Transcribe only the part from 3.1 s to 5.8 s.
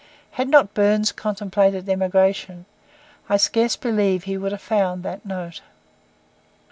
I scarce believe he would have found that note.